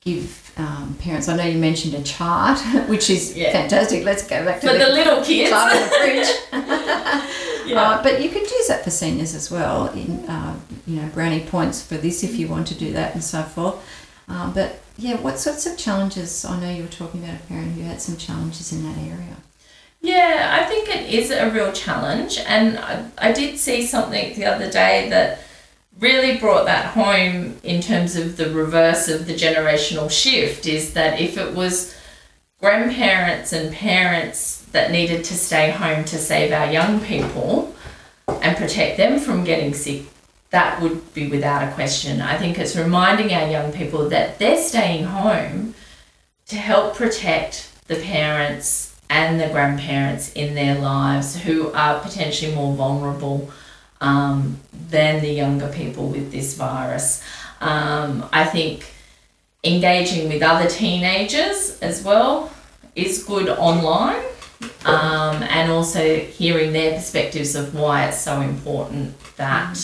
[0.00, 1.28] give um, parents?
[1.28, 3.52] I know you mentioned a chart, which is Yeah.
[3.52, 4.04] fantastic.
[4.04, 5.50] Let's go back to For the little kids.
[5.50, 6.28] chart on the fridge.
[7.66, 7.80] Yeah.
[7.80, 9.86] Uh, but you could use that for seniors as well.
[9.94, 10.54] In uh,
[10.86, 13.76] you know, brownie points for this if you want to do that and so forth.
[14.28, 16.44] Um, but yeah, what sorts of challenges?
[16.44, 19.36] I know you were talking about a parent who had some challenges in that area.
[20.02, 22.36] Yeah, I think it is a real challenge.
[22.46, 25.40] And I, I did see something the other day that
[26.00, 31.20] really brought that home in terms of the reverse of the generational shift is that
[31.20, 31.94] if it was
[32.60, 37.74] grandparents and parents that needed to stay home to save our young people
[38.26, 40.02] and protect them from getting sick,
[40.50, 42.20] that would be without a question.
[42.20, 45.74] I think it's reminding our young people that they're staying home
[46.46, 52.74] to help protect the parents and the grandparents in their lives who are potentially more
[52.74, 53.50] vulnerable
[54.04, 54.58] um,
[54.90, 57.22] than the younger people with this virus.
[57.60, 58.86] Um, I think
[59.64, 62.52] engaging with other teenagers as well
[62.94, 64.22] is good online
[64.84, 69.78] um, and also hearing their perspectives of why it's so important that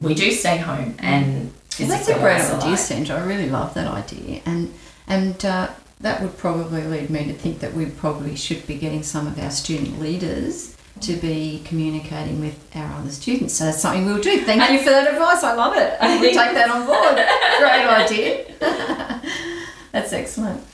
[0.00, 2.64] we do stay home and Well, that's a great isolate.
[2.64, 3.16] idea, Sandra.
[3.16, 4.72] I really love that idea, and
[5.06, 5.68] and uh,
[6.00, 9.38] that would probably lead me to think that we probably should be getting some of
[9.38, 13.54] our student leaders to be communicating with our other students.
[13.54, 14.40] So that's something we'll do.
[14.40, 15.42] Thank you for that advice.
[15.42, 15.96] I love it.
[16.00, 17.16] I We'll take that on board.
[17.58, 19.22] Great idea.
[19.92, 20.64] that's excellent.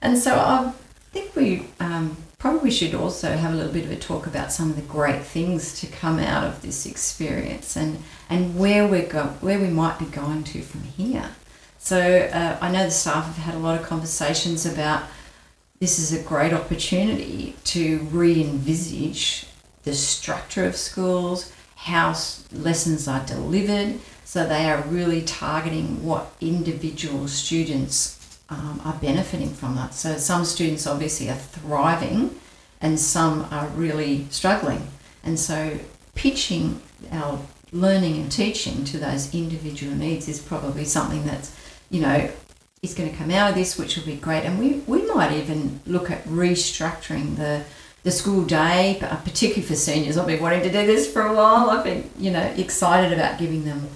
[0.00, 0.72] And so I
[1.12, 4.70] think we um, probably should also have a little bit of a talk about some
[4.70, 9.34] of the great things to come out of this experience and, and where we're go-
[9.40, 11.30] where we might be going to from here.
[11.78, 15.04] So uh, I know the staff have had a lot of conversations about
[15.80, 19.47] this is a great opportunity to re-envisage
[19.88, 22.14] the structure of schools, how
[22.52, 29.76] lessons are delivered, so they are really targeting what individual students um, are benefiting from
[29.76, 29.94] that.
[29.94, 32.38] So some students obviously are thriving,
[32.82, 34.86] and some are really struggling.
[35.24, 35.78] And so
[36.14, 37.38] pitching our
[37.72, 41.56] learning and teaching to those individual needs is probably something that's,
[41.88, 42.30] you know,
[42.82, 44.44] is going to come out of this, which will be great.
[44.44, 47.64] And we, we might even look at restructuring the
[48.02, 50.16] the school day, uh, particularly for seniors.
[50.16, 51.70] I've been wanting to do this for a while.
[51.70, 53.88] I've been, you know, excited about giving them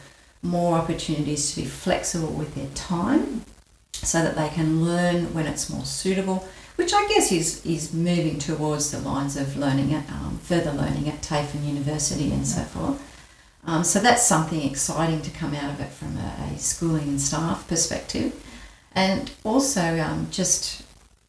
[0.43, 3.45] more opportunities to be flexible with their time
[3.93, 8.39] so that they can learn when it's more suitable, which I guess is, is moving
[8.39, 12.63] towards the lines of learning at um, further learning at TAFE and university and so
[12.63, 13.01] forth.
[13.65, 17.21] Um, so that's something exciting to come out of it from a, a schooling and
[17.21, 18.35] staff perspective.
[18.95, 20.83] And also um, just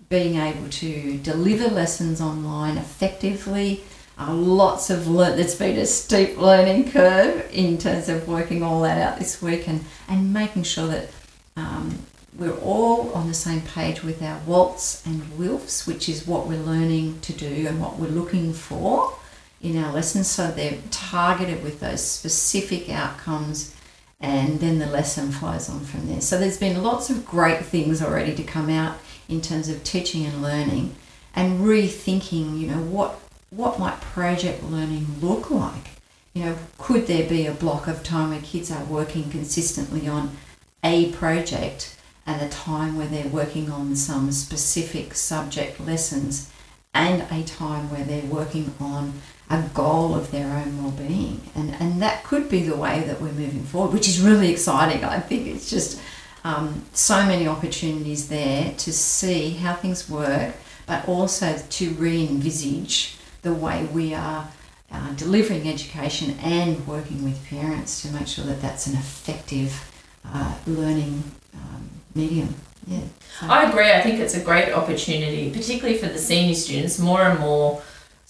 [0.10, 3.84] being able to deliver lessons online effectively.
[4.20, 5.36] Uh, lots of learn.
[5.36, 9.68] There's been a steep learning curve in terms of working all that out this week
[9.68, 11.10] and, and making sure that
[11.56, 11.98] um,
[12.38, 16.60] we're all on the same page with our WALTs and WILFs, which is what we're
[16.60, 19.16] learning to do and what we're looking for
[19.62, 20.30] in our lessons.
[20.30, 23.76] So they're targeted with those specific outcomes,
[24.20, 26.22] and then the lesson flows on from there.
[26.22, 28.98] So there's been lots of great things already to come out
[29.30, 30.96] in terms of teaching and learning,
[31.36, 32.60] and rethinking.
[32.60, 35.92] You know what what might project learning look like?
[36.34, 40.36] You know, could there be a block of time where kids are working consistently on
[40.84, 46.52] a project and a time where they're working on some specific subject lessons
[46.94, 49.14] and a time where they're working on
[49.50, 53.32] a goal of their own well-being and and that could be the way that we're
[53.34, 56.00] moving forward which is really exciting i think it's just
[56.44, 63.54] um, so many opportunities there to see how things work but also to re-envisage the
[63.54, 64.48] way we are
[64.92, 69.90] uh, delivering education and working with parents to make sure that that's an effective
[70.26, 71.24] uh, learning
[71.56, 72.54] um, medium
[72.88, 73.00] yeah
[73.40, 73.92] so- I agree.
[73.92, 77.00] I think it's a great opportunity, particularly for the senior students.
[77.00, 77.82] More and more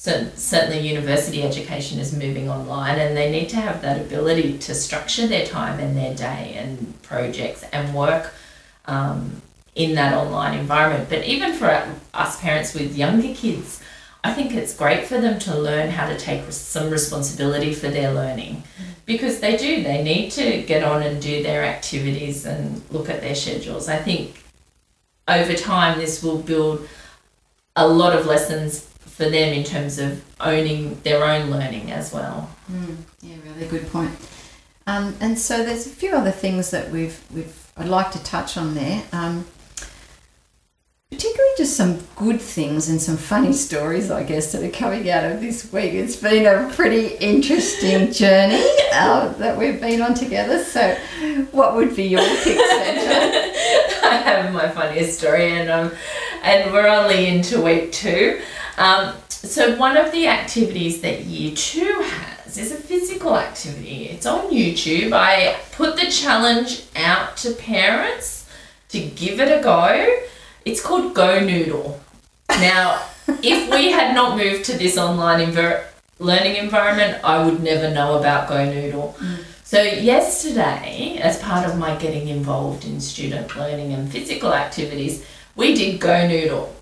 [0.04, 4.76] so certainly university education is moving online and they need to have that ability to
[4.76, 8.34] structure their time and their day and projects and work
[8.84, 9.41] um,
[9.76, 11.08] in that online environment.
[11.08, 11.70] But even for
[12.14, 13.82] us parents with younger kids,
[14.26, 18.14] I think it's great for them to learn how to take some responsibility for their
[18.14, 18.64] learning
[19.06, 19.84] because they do.
[19.84, 23.88] They need to get on and do their activities and look at their schedules.
[23.88, 24.43] I think
[25.30, 26.89] over time, this will build
[27.78, 32.49] a lot of lessons for them in terms of owning their own learning as well.
[32.72, 34.11] Mm, yeah, really good point.
[34.88, 38.57] Um, and so there's a few other things that we've we've I'd like to touch
[38.57, 39.03] on there.
[39.11, 39.45] Um,
[41.11, 45.32] particularly just some good things and some funny stories, I guess, that are coming out
[45.32, 45.93] of this week.
[45.93, 50.64] It's been a pretty interesting journey uh, that we've been on together.
[50.64, 50.95] So,
[51.51, 52.57] what would be your pick?
[54.03, 55.91] I have my funniest story, and um,
[56.41, 58.41] and we're only into week two.
[58.78, 64.05] Um, so one of the activities that year two has is a physical activity.
[64.05, 65.13] It's on YouTube.
[65.13, 68.49] I put the challenge out to parents
[68.89, 70.21] to give it a go.
[70.65, 71.99] It's called Go Noodle.
[72.49, 75.84] Now, if we had not moved to this online env-
[76.19, 79.15] learning environment, I would never know about Go Noodle.
[79.19, 79.43] Mm.
[79.63, 85.74] So, yesterday, as part of my getting involved in student learning and physical activities, we
[85.74, 86.74] did Go Noodle.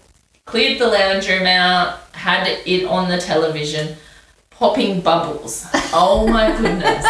[0.52, 3.95] Cleared the lounge room out, had it on the television,
[4.49, 5.66] popping bubbles.
[5.93, 7.06] Oh my goodness.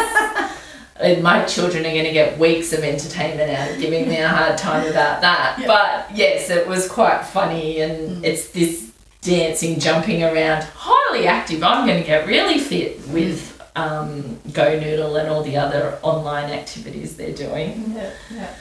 [1.23, 4.59] my children are going to get weeks of entertainment out of giving me a hard
[4.59, 5.57] time about that.
[5.57, 5.65] Yeah.
[5.65, 8.23] But yes, it was quite funny, and mm.
[8.23, 11.63] it's this dancing, jumping around, highly active.
[11.63, 16.51] I'm going to get really fit with um, Go Noodle and all the other online
[16.51, 17.93] activities they're doing.
[17.95, 18.55] Yeah, yeah.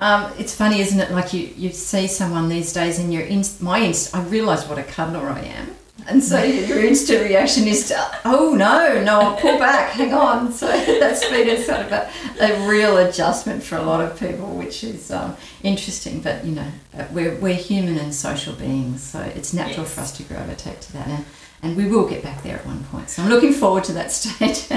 [0.00, 1.10] Um, it's funny, isn't it?
[1.10, 4.78] Like you, you see someone these days, and your inst- my inst- I realise what
[4.78, 5.74] a cuddler I am,
[6.08, 10.52] and so your instant reaction is, to, oh no, no, I'll pull back, hang on.
[10.52, 10.66] So
[11.00, 14.84] that's been a sort of a, a real adjustment for a lot of people, which
[14.84, 16.20] is um, interesting.
[16.20, 19.94] But you know, uh, we're we're human and social beings, so it's natural yes.
[19.94, 21.08] for us to gravitate to that.
[21.08, 21.24] And,
[21.60, 23.10] and we will get back there at one point.
[23.10, 24.70] So I'm looking forward to that stage.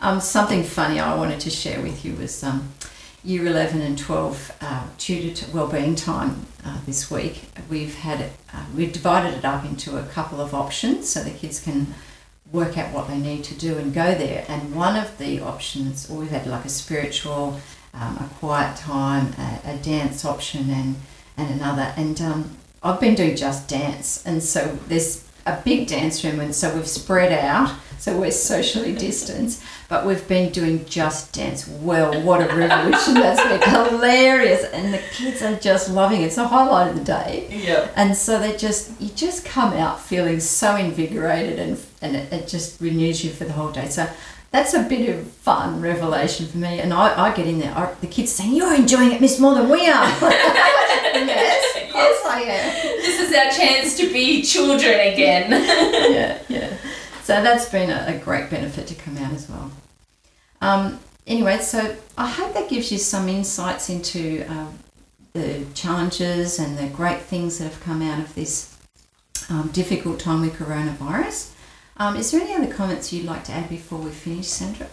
[0.00, 2.72] um, something funny I wanted to share with you was um,
[3.24, 7.50] year 11 and 12 uh, tutor to wellbeing time uh, this week.
[7.68, 11.60] We've had uh, we've divided it up into a couple of options so the kids
[11.60, 11.94] can
[12.52, 14.44] work out what they need to do and go there.
[14.48, 17.60] And one of the options, or we've had like a spiritual,
[17.92, 20.96] um, a quiet time, a, a, dance option, and
[21.36, 21.92] and another.
[21.96, 26.54] And um, I've been doing just dance, and so there's a big dance room, and
[26.54, 29.62] so we've spread out, so we're socially distanced.
[29.88, 31.66] But we've been doing just dance.
[31.66, 36.26] Well, what a revolution that's been hilarious, and the kids are just loving it.
[36.26, 37.48] It's a highlight of the day.
[37.50, 37.90] Yeah.
[37.96, 42.48] And so they just you just come out feeling so invigorated, and and it, it
[42.48, 43.88] just renews you for the whole day.
[43.88, 44.08] So
[44.50, 46.80] that's a bit of fun revelation for me.
[46.80, 49.54] And I, I get in there, I, the kids saying, You're enjoying it, Miss, more
[49.54, 50.08] than we are.
[51.12, 52.97] yes, yes, I am.
[53.28, 55.50] Is our chance to be children again.
[55.50, 56.76] yeah, yeah.
[57.24, 59.70] So that's been a, a, great benefit to come out as well.
[60.62, 64.68] Um, anyway, so I hope that gives you some insights into uh,
[65.34, 68.74] the challenges and the great things that have come out of this
[69.50, 71.52] um, difficult time with coronavirus.
[71.98, 74.88] Um, is there any other comments you'd like to add before we finish, Sandra?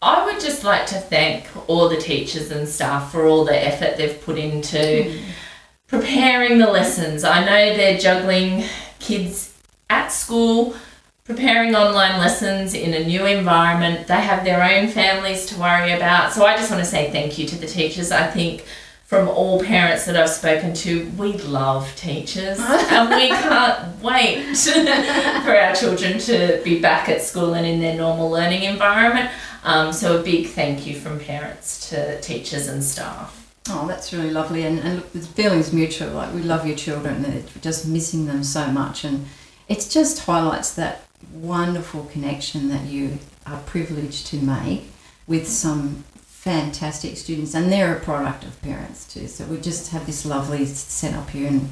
[0.00, 3.98] I would just like to thank all the teachers and staff for all the effort
[3.98, 5.20] they've put into mm.
[5.90, 7.24] Preparing the lessons.
[7.24, 8.64] I know they're juggling
[9.00, 9.52] kids
[9.90, 10.76] at school,
[11.24, 14.06] preparing online lessons in a new environment.
[14.06, 16.32] They have their own families to worry about.
[16.32, 18.12] So I just want to say thank you to the teachers.
[18.12, 18.64] I think
[19.04, 24.56] from all parents that I've spoken to, we love teachers and we can't wait
[25.44, 29.28] for our children to be back at school and in their normal learning environment.
[29.64, 33.49] Um, so, a big thank you from parents to teachers and staff.
[33.68, 34.64] Oh, that's really lovely.
[34.64, 36.10] And, and look, the feeling's mutual.
[36.12, 39.04] Like, we love your children, we're just missing them so much.
[39.04, 39.26] And
[39.68, 44.84] it just highlights that wonderful connection that you are privileged to make
[45.26, 49.28] with some fantastic students, and they're a product of parents too.
[49.28, 51.68] So we just have this lovely setup here, and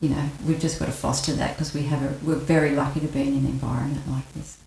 [0.00, 3.00] you know we've just got to foster that because we have a, we're very lucky
[3.00, 4.58] to be in an environment like this.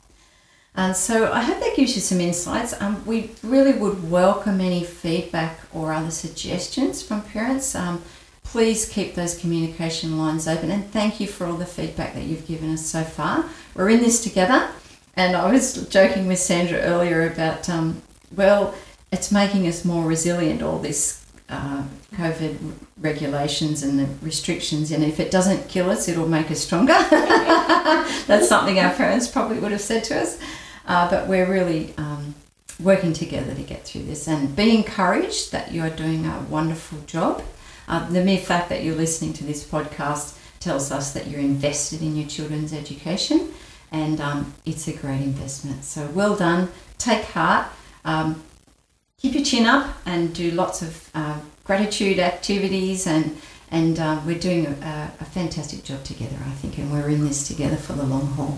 [0.76, 2.80] And so I hope that gives you some insights.
[2.82, 7.76] Um, we really would welcome any feedback or other suggestions from parents.
[7.76, 8.02] Um,
[8.44, 12.48] please keep those communication lines open, and thank you for all the feedback that you've
[12.48, 13.46] given us so far.
[13.76, 14.70] We're in this together,
[15.16, 18.02] and I was joking with Sandra earlier about um,
[18.36, 18.74] well
[19.12, 21.19] it's making us more resilient, all this
[21.50, 21.84] uh,
[22.14, 22.58] COVID
[22.98, 26.94] regulations and the restrictions, and if it doesn't kill us, it'll make us stronger.
[28.28, 30.40] That's something our parents probably would have said to us.
[30.86, 32.36] Uh, but we're really um,
[32.80, 37.00] working together to get through this and be encouraged that you are doing a wonderful
[37.06, 37.44] job.
[37.88, 42.02] Uh, the mere fact that you're listening to this podcast tells us that you're invested
[42.02, 43.52] in your children's education
[43.92, 45.84] and um, it's a great investment.
[45.84, 46.70] So well done.
[46.98, 47.68] Take heart.
[48.06, 48.44] Um,
[49.20, 53.38] keep your chin up and do lots of uh, gratitude activities and
[53.72, 57.48] and uh, we're doing a, a fantastic job together, I think, and we're in this
[57.48, 58.58] together for the long haul.